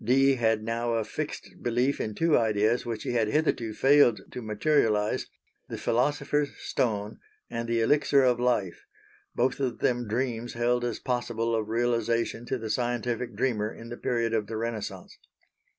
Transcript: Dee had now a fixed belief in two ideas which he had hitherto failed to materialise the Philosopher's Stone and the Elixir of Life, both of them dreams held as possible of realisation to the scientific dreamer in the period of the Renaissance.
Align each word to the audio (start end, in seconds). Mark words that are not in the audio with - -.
Dee 0.03 0.33
had 0.33 0.63
now 0.63 0.95
a 0.95 1.03
fixed 1.03 1.61
belief 1.61 2.01
in 2.01 2.15
two 2.15 2.35
ideas 2.35 2.87
which 2.87 3.03
he 3.03 3.11
had 3.11 3.27
hitherto 3.27 3.71
failed 3.71 4.19
to 4.31 4.41
materialise 4.41 5.27
the 5.69 5.77
Philosopher's 5.77 6.57
Stone 6.57 7.19
and 7.51 7.69
the 7.69 7.81
Elixir 7.81 8.23
of 8.23 8.39
Life, 8.39 8.87
both 9.35 9.59
of 9.59 9.77
them 9.77 10.07
dreams 10.07 10.53
held 10.53 10.83
as 10.83 10.97
possible 10.97 11.53
of 11.53 11.67
realisation 11.69 12.47
to 12.47 12.57
the 12.57 12.71
scientific 12.71 13.35
dreamer 13.35 13.71
in 13.71 13.89
the 13.89 13.95
period 13.97 14.33
of 14.33 14.47
the 14.47 14.57
Renaissance. 14.57 15.19